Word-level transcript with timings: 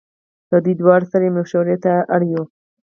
له 0.51 0.57
دواړو 0.79 1.09
سره 1.11 1.23
یې 1.27 1.35
مشوړې 1.37 1.77
ته 1.83 1.93
اړ 2.13 2.21
یو. 2.33 2.43